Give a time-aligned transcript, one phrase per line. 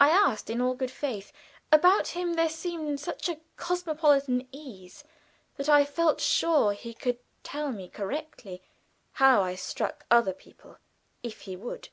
[0.00, 1.30] I asked in all good faith.
[1.70, 5.04] About him there seemed such a cosmopolitan ease,
[5.58, 8.62] that I felt sure he could tell me correctly
[9.20, 10.78] how I struck other people
[11.22, 11.90] if he would.